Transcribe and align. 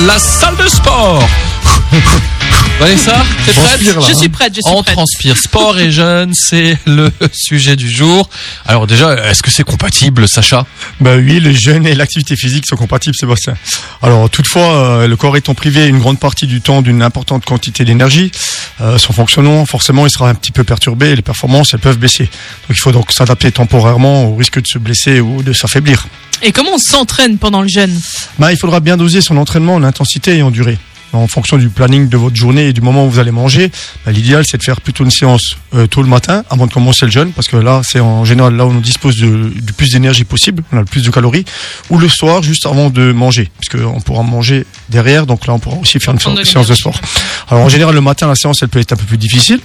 la 0.00 0.18
salle 0.18 0.56
de 0.56 0.68
sport. 0.68 1.22
Vanessa, 2.80 3.24
t'es 3.46 3.52
prête 3.52 3.64
Transpire, 3.80 4.00
là, 4.00 4.06
Je 4.06 4.12
hein. 4.12 4.18
suis 4.18 4.28
prête, 4.28 4.54
je 4.54 4.60
suis 4.60 4.74
On 4.76 4.82
prête. 4.82 4.94
transpire. 4.94 5.36
Sport 5.38 5.78
et 5.78 5.90
jeunes, 5.92 6.32
c'est 6.34 6.76
le 6.86 7.10
sujet 7.32 7.76
du 7.76 7.88
jour. 7.88 8.28
Alors 8.66 8.86
déjà, 8.86 9.14
est-ce 9.30 9.42
que 9.42 9.50
c'est 9.50 9.62
compatible, 9.62 10.28
Sacha? 10.28 10.66
Bah 11.00 11.14
oui, 11.16 11.38
le 11.40 11.52
jeûne 11.52 11.86
et 11.86 11.94
l'activité 11.94 12.36
physique 12.36 12.64
sont 12.68 12.76
compatibles, 12.76 13.14
Sébastien. 13.18 13.54
Alors 14.02 14.28
toutefois, 14.28 14.74
euh, 14.74 15.06
le 15.06 15.16
corps 15.16 15.36
étant 15.36 15.54
privé 15.54 15.86
une 15.86 15.98
grande 16.00 16.18
partie 16.18 16.46
du 16.46 16.60
temps 16.60 16.82
d'une 16.82 17.00
importante 17.02 17.44
quantité 17.44 17.84
d'énergie, 17.84 18.32
euh, 18.80 18.98
son 18.98 19.12
fonctionnement, 19.12 19.64
forcément, 19.66 20.04
il 20.06 20.10
sera 20.10 20.28
un 20.28 20.34
petit 20.34 20.52
peu 20.52 20.64
perturbé 20.64 21.10
et 21.10 21.16
les 21.16 21.22
performances, 21.22 21.72
elles 21.74 21.80
peuvent 21.80 21.98
baisser. 21.98 22.24
Donc 22.24 22.76
il 22.76 22.80
faut 22.80 22.92
donc 22.92 23.12
s'adapter 23.12 23.52
temporairement 23.52 24.24
au 24.26 24.36
risque 24.36 24.60
de 24.60 24.66
se 24.66 24.78
blesser 24.78 25.20
ou 25.20 25.42
de 25.42 25.52
s'affaiblir. 25.52 26.06
Et 26.42 26.50
comment 26.52 26.72
on 26.74 26.78
s'entraîne 26.78 27.38
pendant 27.38 27.62
le 27.62 27.68
jeûne? 27.68 27.98
Bah, 28.38 28.52
il 28.52 28.58
faudra 28.58 28.80
bien 28.80 28.96
doser 28.96 29.20
son 29.20 29.36
entraînement 29.36 29.76
en 29.76 29.84
intensité 29.84 30.36
et 30.36 30.42
en 30.42 30.50
durée. 30.50 30.76
En 31.14 31.28
fonction 31.28 31.56
du 31.56 31.68
planning 31.68 32.08
de 32.08 32.16
votre 32.16 32.34
journée 32.34 32.68
et 32.68 32.72
du 32.72 32.80
moment 32.80 33.06
où 33.06 33.10
vous 33.10 33.20
allez 33.20 33.30
manger, 33.30 33.70
bah, 34.04 34.12
l'idéal 34.12 34.44
c'est 34.44 34.58
de 34.58 34.62
faire 34.62 34.80
plutôt 34.80 35.04
une 35.04 35.10
séance 35.10 35.56
euh, 35.74 35.86
tôt 35.86 36.02
le 36.02 36.08
matin 36.08 36.42
avant 36.50 36.66
de 36.66 36.72
commencer 36.72 37.06
le 37.06 37.12
jeûne, 37.12 37.32
parce 37.32 37.46
que 37.46 37.56
là 37.56 37.82
c'est 37.84 38.00
en 38.00 38.24
général 38.24 38.56
là 38.56 38.66
où 38.66 38.70
on 38.70 38.80
dispose 38.80 39.16
de, 39.18 39.48
du 39.48 39.72
plus 39.72 39.90
d'énergie 39.90 40.24
possible, 40.24 40.64
on 40.72 40.76
a 40.76 40.80
le 40.80 40.86
plus 40.86 41.04
de 41.04 41.10
calories, 41.10 41.44
ou 41.90 41.98
le 41.98 42.08
soir 42.08 42.42
juste 42.42 42.66
avant 42.66 42.90
de 42.90 43.12
manger, 43.12 43.50
puisque 43.60 43.84
on 43.86 44.00
pourra 44.00 44.22
manger 44.24 44.66
derrière, 44.88 45.26
donc 45.26 45.46
là 45.46 45.54
on 45.54 45.58
pourra 45.58 45.76
aussi 45.76 46.00
faire 46.00 46.14
une 46.14 46.44
séance 46.44 46.68
de 46.68 46.74
sport. 46.74 47.00
Alors 47.48 47.64
en 47.64 47.68
général 47.68 47.94
le 47.94 48.00
matin 48.00 48.26
la 48.26 48.34
séance 48.34 48.58
elle 48.62 48.68
peut 48.68 48.80
être 48.80 48.92
un 48.92 48.96
peu 48.96 49.04
plus 49.04 49.18
difficile. 49.18 49.60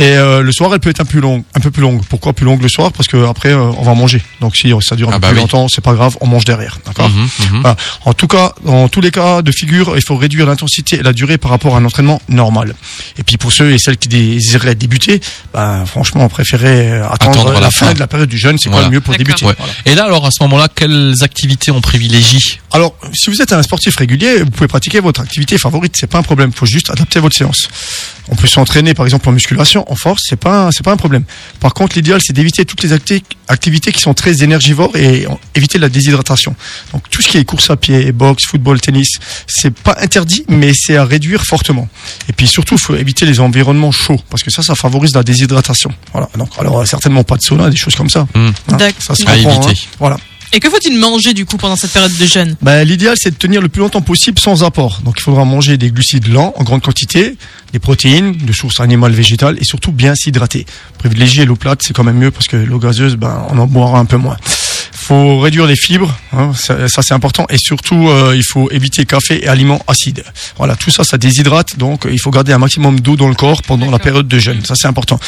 Et 0.00 0.16
euh, 0.16 0.42
le 0.42 0.52
soir, 0.52 0.70
elle 0.72 0.78
peut 0.78 0.90
être 0.90 1.00
un 1.00 1.04
peu 1.04 1.18
longue, 1.18 1.42
un 1.56 1.60
peu 1.60 1.72
plus 1.72 1.82
longue. 1.82 2.00
Pourquoi 2.08 2.32
plus 2.32 2.44
longue 2.46 2.62
le 2.62 2.68
soir? 2.68 2.92
Parce 2.92 3.08
que 3.08 3.16
après, 3.28 3.48
euh, 3.48 3.58
on 3.78 3.82
va 3.82 3.94
manger. 3.94 4.22
Donc 4.40 4.54
si 4.54 4.72
ça 4.80 4.94
dure 4.94 5.08
un 5.08 5.12
Ah 5.12 5.14
peu 5.16 5.20
bah 5.22 5.28
plus 5.30 5.34
oui. 5.38 5.40
longtemps, 5.40 5.66
c'est 5.68 5.80
pas 5.80 5.92
grave, 5.92 6.16
on 6.20 6.28
mange 6.28 6.44
derrière, 6.44 6.78
d'accord? 6.86 7.08
Mhm, 7.08 7.22
mhm. 7.22 7.60
voilà. 7.62 7.76
En 8.04 8.14
tout 8.14 8.28
cas, 8.28 8.52
dans 8.64 8.88
tous 8.88 9.00
les 9.00 9.10
cas 9.10 9.42
de 9.42 9.50
figure, 9.50 9.94
il 9.96 10.02
faut 10.06 10.14
réduire 10.16 10.46
l'intensité 10.46 11.00
et 11.00 11.02
la 11.02 11.12
durée 11.12 11.36
par 11.36 11.50
rapport 11.50 11.74
à 11.74 11.80
un 11.80 11.84
entraînement 11.84 12.22
normal. 12.28 12.76
Et 13.18 13.24
puis 13.24 13.38
pour 13.38 13.50
ceux 13.52 13.72
et 13.72 13.78
celles 13.78 13.96
qui 13.96 14.06
désiraient 14.06 14.76
débuter, 14.76 15.20
ben, 15.52 15.84
franchement, 15.84 16.24
on 16.26 16.28
préférait 16.28 16.92
euh, 16.92 17.08
attendre, 17.10 17.40
Attendre 17.40 17.52
la, 17.54 17.60
la 17.62 17.70
fin 17.72 17.86
fin. 17.86 17.94
de 17.94 17.98
la 17.98 18.06
période 18.06 18.28
du 18.28 18.38
jeûne, 18.38 18.56
c'est 18.56 18.68
Voilà. 18.68 18.84
quoi 18.84 18.90
le 18.90 18.94
mieux 18.94 19.00
pour 19.00 19.16
débuter. 19.16 19.46
Ouais. 19.46 19.54
Voilà. 19.58 19.72
Et 19.84 19.96
là, 19.96 20.04
alors 20.04 20.24
à 20.24 20.30
ce 20.30 20.40
moment-là, 20.44 20.68
quelles 20.72 21.14
activités 21.22 21.72
on 21.72 21.80
privilégie? 21.80 22.60
Alors, 22.70 22.94
si 23.14 23.30
vous 23.30 23.42
êtes 23.42 23.52
un 23.52 23.64
sportif 23.64 23.96
régulier, 23.96 24.44
vous 24.44 24.50
pouvez 24.50 24.68
pratiquer 24.68 25.00
votre 25.00 25.22
activité 25.22 25.58
favorite, 25.58 25.94
c'est 25.98 26.06
pas 26.06 26.18
un 26.18 26.22
problème. 26.22 26.50
Il 26.54 26.56
faut 26.56 26.66
juste 26.66 26.88
adapter 26.90 27.18
votre 27.18 27.34
séance. 27.34 27.66
On 28.30 28.36
peut 28.36 28.46
s'entraîner, 28.46 28.92
par 28.94 29.06
exemple, 29.06 29.26
en 29.28 29.32
musculation, 29.38 29.84
en 29.90 29.94
force, 29.94 30.22
c'est 30.28 30.36
pas, 30.48 30.70
c'est 30.72 30.82
pas 30.82 30.92
un 30.92 30.96
problème. 30.96 31.24
Par 31.60 31.72
contre, 31.74 31.96
l'idéal, 31.96 32.20
c'est 32.24 32.32
d'éviter 32.32 32.64
toutes 32.64 32.82
les 32.82 32.92
acti- 32.92 33.22
activités 33.46 33.92
qui 33.92 34.00
sont 34.00 34.12
très 34.14 34.42
énergivores 34.42 34.94
et 34.96 35.26
éviter 35.54 35.78
la 35.78 35.88
déshydratation. 35.88 36.54
Donc, 36.92 37.08
tout 37.08 37.22
ce 37.22 37.28
qui 37.28 37.38
est 37.38 37.44
course 37.44 37.70
à 37.70 37.76
pied, 37.76 38.10
boxe, 38.12 38.44
football, 38.46 38.80
tennis, 38.80 39.10
c'est 39.46 39.72
pas 39.72 39.96
interdit, 40.00 40.44
mais 40.48 40.72
c'est 40.74 40.96
à 40.96 41.04
réduire 41.04 41.44
fortement. 41.44 41.88
Et 42.28 42.32
puis 42.32 42.46
surtout, 42.46 42.74
il 42.74 42.80
faut 42.80 42.96
éviter 42.96 43.24
les 43.26 43.38
environnements 43.40 43.92
chauds, 43.92 44.20
parce 44.30 44.42
que 44.42 44.50
ça, 44.50 44.62
ça 44.62 44.74
favorise 44.74 45.14
la 45.14 45.22
déshydratation. 45.22 45.90
Voilà. 46.12 46.28
Donc, 46.36 46.50
alors, 46.58 46.80
euh, 46.80 46.84
certainement 46.84 47.22
pas 47.24 47.36
de 47.36 47.42
sauna, 47.42 47.70
des 47.70 47.76
choses 47.76 47.94
comme 47.94 48.10
ça. 48.10 48.26
Hmm. 48.34 48.48
Hein, 48.72 48.76
D'accord. 48.76 49.02
ça 49.06 49.14
se 49.14 49.22
À 49.26 49.34
comprend, 49.36 49.62
éviter. 49.62 49.80
hein. 49.80 49.94
Voilà. 50.00 50.16
Et 50.52 50.60
que 50.60 50.70
faut-il 50.70 50.98
manger 50.98 51.34
du 51.34 51.44
coup 51.44 51.58
pendant 51.58 51.76
cette 51.76 51.92
période 51.92 52.16
de 52.16 52.26
jeûne? 52.26 52.56
Ben, 52.62 52.82
l'idéal, 52.82 53.16
c'est 53.18 53.30
de 53.30 53.36
tenir 53.36 53.60
le 53.60 53.68
plus 53.68 53.80
longtemps 53.80 54.00
possible 54.00 54.38
sans 54.38 54.64
apport. 54.64 55.00
Donc, 55.04 55.16
il 55.18 55.22
faudra 55.22 55.44
manger 55.44 55.76
des 55.76 55.90
glucides 55.90 56.28
lents 56.28 56.54
en 56.56 56.64
grande 56.64 56.82
quantité, 56.82 57.36
des 57.72 57.78
protéines 57.78 58.32
de 58.32 58.52
sources 58.52 58.80
animales, 58.80 59.12
végétales 59.12 59.58
et 59.60 59.64
surtout 59.64 59.92
bien 59.92 60.14
s'hydrater. 60.14 60.64
Privilégier 60.98 61.44
l'eau 61.44 61.56
plate, 61.56 61.82
c'est 61.82 61.92
quand 61.92 62.04
même 62.04 62.16
mieux 62.16 62.30
parce 62.30 62.46
que 62.46 62.56
l'eau 62.56 62.78
gazeuse, 62.78 63.16
ben, 63.16 63.46
on 63.50 63.58
en 63.58 63.66
boira 63.66 63.98
un 63.98 64.06
peu 64.06 64.16
moins. 64.16 64.36
Faut 65.08 65.38
réduire 65.40 65.64
les 65.66 65.74
fibres, 65.74 66.14
hein, 66.34 66.52
ça, 66.54 66.86
ça, 66.86 67.00
c'est 67.00 67.14
important, 67.14 67.46
et 67.48 67.56
surtout 67.56 68.10
euh, 68.10 68.34
il 68.36 68.44
faut 68.44 68.70
éviter 68.70 69.06
café 69.06 69.42
et 69.42 69.48
aliments 69.48 69.82
acides. 69.86 70.22
Voilà, 70.58 70.76
tout 70.76 70.90
ça, 70.90 71.02
ça 71.02 71.16
déshydrate, 71.16 71.78
donc 71.78 72.04
euh, 72.04 72.12
il 72.12 72.20
faut 72.20 72.30
garder 72.30 72.52
un 72.52 72.58
maximum 72.58 73.00
d'eau 73.00 73.16
dans 73.16 73.28
le 73.28 73.34
corps 73.34 73.62
pendant 73.62 73.90
la 73.90 73.98
période 73.98 74.28
de 74.28 74.38
jeûne. 74.38 74.62
Ça, 74.66 74.74
c'est 74.76 74.86
important. 74.86 75.18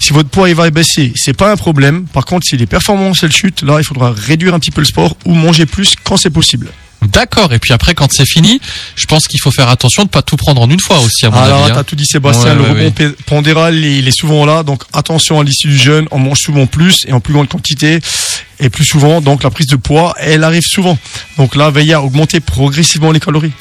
Si 0.00 0.12
votre 0.12 0.28
poids 0.28 0.48
il 0.48 0.56
va 0.56 0.68
baisser, 0.70 1.12
c'est 1.14 1.36
pas 1.36 1.52
un 1.52 1.56
problème. 1.56 2.06
Par 2.12 2.24
contre, 2.24 2.48
si 2.48 2.56
les 2.56 2.66
performances 2.66 3.22
elles 3.22 3.30
chutent, 3.30 3.62
là, 3.62 3.76
il 3.78 3.84
faudra 3.84 4.10
réduire 4.10 4.54
un 4.54 4.58
petit 4.58 4.72
peu 4.72 4.80
le 4.80 4.88
sport 4.88 5.16
ou 5.24 5.34
manger 5.34 5.66
plus 5.66 5.94
quand 6.02 6.16
c'est 6.16 6.30
possible. 6.30 6.72
D'accord. 7.00 7.52
Et 7.52 7.60
puis 7.60 7.72
après, 7.72 7.94
quand 7.94 8.08
c'est 8.12 8.26
fini, 8.26 8.60
je 8.96 9.06
pense 9.06 9.28
qu'il 9.28 9.40
faut 9.40 9.52
faire 9.52 9.68
attention 9.68 10.02
de 10.02 10.08
pas 10.08 10.22
tout 10.22 10.36
prendre 10.36 10.60
en 10.62 10.68
une 10.68 10.80
fois 10.80 10.98
aussi, 10.98 11.26
à 11.26 11.30
mon 11.30 11.36
Alors, 11.38 11.62
avis. 11.62 11.70
hein. 11.70 11.74
t'as 11.76 11.84
tout 11.84 11.94
dit, 11.94 12.04
Sébastien. 12.04 12.48
Ouais, 12.48 12.54
le 12.56 12.60
ouais, 12.62 12.68
rebond 12.90 12.92
ouais. 13.04 13.14
pondéral, 13.26 13.76
il 13.76 14.08
est 14.08 14.18
souvent 14.18 14.44
là. 14.44 14.64
Donc, 14.64 14.82
attention 14.92 15.38
à 15.38 15.44
l'issue 15.44 15.68
du 15.68 15.78
jeûne. 15.78 16.08
On 16.10 16.18
mange 16.18 16.38
souvent 16.40 16.66
plus 16.66 17.04
et 17.06 17.12
en 17.12 17.20
plus 17.20 17.34
grande 17.34 17.46
quantité 17.48 18.00
et 18.60 18.68
plus 18.70 18.84
souvent. 18.84 19.20
Donc, 19.20 19.42
la 19.42 19.50
prise 19.50 19.66
de 19.68 19.76
poids, 19.76 20.14
elle 20.18 20.44
arrive 20.44 20.62
souvent. 20.64 20.98
Donc 21.36 21.54
là, 21.56 21.70
veillez 21.70 21.94
à 21.94 22.02
augmenter 22.02 22.40
progressivement 22.40 23.12
les 23.12 23.20
calories. 23.20 23.52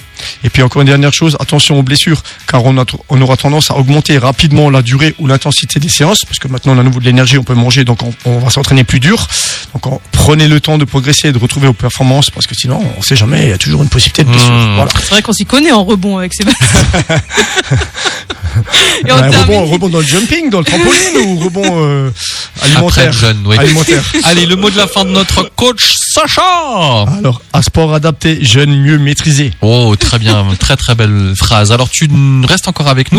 Et 0.43 0.49
puis, 0.49 0.63
encore 0.63 0.81
une 0.81 0.87
dernière 0.87 1.13
chose, 1.13 1.37
attention 1.39 1.77
aux 1.77 1.83
blessures, 1.83 2.23
car 2.47 2.65
on, 2.65 2.75
a, 2.79 2.83
tr- 2.83 2.97
on 3.09 3.21
aura 3.21 3.37
tendance 3.37 3.69
à 3.69 3.75
augmenter 3.77 4.17
rapidement 4.17 4.71
la 4.71 4.81
durée 4.81 5.13
ou 5.19 5.27
l'intensité 5.27 5.79
des 5.79 5.89
séances, 5.89 6.21
parce 6.25 6.39
que 6.39 6.47
maintenant, 6.47 6.73
on 6.73 6.77
a 6.77 6.81
à 6.81 6.83
nouveau 6.83 6.99
de 6.99 7.05
l'énergie, 7.05 7.37
on 7.37 7.43
peut 7.43 7.53
manger, 7.53 7.83
donc 7.83 8.01
on, 8.01 8.11
on 8.25 8.39
va 8.39 8.49
s'entraîner 8.49 8.83
plus 8.83 8.99
dur. 8.99 9.27
Donc, 9.73 9.85
on- 9.85 10.01
prenez 10.11 10.47
le 10.47 10.59
temps 10.59 10.79
de 10.79 10.85
progresser 10.85 11.27
et 11.27 11.31
de 11.31 11.37
retrouver 11.37 11.67
vos 11.67 11.73
performances, 11.73 12.31
parce 12.31 12.47
que 12.47 12.55
sinon, 12.55 12.81
on 12.97 13.01
sait 13.03 13.15
jamais, 13.15 13.43
il 13.43 13.49
y 13.49 13.53
a 13.53 13.59
toujours 13.59 13.83
une 13.83 13.89
possibilité 13.89 14.23
de 14.23 14.29
blessure. 14.29 14.51
Mmh. 14.51 14.75
Voilà. 14.75 14.91
C'est 14.99 15.09
vrai 15.11 15.21
qu'on 15.21 15.33
s'y 15.33 15.45
connaît 15.45 15.71
en 15.71 15.83
rebond 15.83 16.17
avec 16.17 16.33
Sébastien. 16.33 16.65
Et 19.07 19.11
on 19.11 19.15
Ouais, 19.19 19.27
rebond, 19.37 19.65
rebond 19.65 19.89
dans 19.89 19.99
le 19.99 20.05
jumping, 20.05 20.49
dans 20.49 20.59
le 20.59 20.65
trampoline 20.65 21.17
ou 21.27 21.37
rebond 21.39 21.63
euh, 21.83 21.86
alimentaire. 22.67 23.13
Allez, 24.23 24.45
le 24.45 24.55
mot 24.55 24.69
de 24.69 24.77
la 24.77 24.87
fin 24.87 25.05
de 25.05 25.09
notre 25.09 25.49
coach 25.55 25.95
Sacha. 26.13 27.05
Alors, 27.17 27.41
un 27.53 27.61
sport 27.61 27.93
adapté, 27.93 28.43
jeune, 28.43 28.81
mieux 28.81 28.97
maîtrisé. 28.97 29.51
Oh, 29.61 29.95
très 29.99 30.19
bien, 30.19 30.45
très 30.59 30.75
très 30.75 30.95
belle 30.95 31.33
phrase. 31.35 31.71
Alors 31.71 31.89
tu 31.89 32.09
restes 32.47 32.67
encore 32.67 32.87
avec 32.87 33.11
nous. 33.11 33.15